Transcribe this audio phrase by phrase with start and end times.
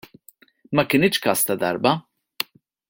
[0.75, 1.91] Ma kienx każ ta' darba.